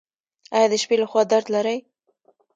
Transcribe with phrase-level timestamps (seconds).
[0.55, 1.77] ایا د شپې لخوا درد لرئ؟